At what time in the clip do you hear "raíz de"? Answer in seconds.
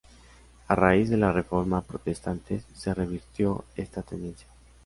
0.73-1.17